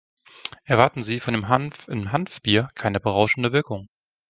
Erwarten 0.63 1.03
Sie 1.03 1.19
von 1.19 1.35
dem 1.35 1.47
Hanf 1.47 1.87
im 1.87 2.11
Hanfbier 2.11 2.69
keine 2.73 2.99
berauschende 2.99 3.51
Wirkung. 3.53 3.87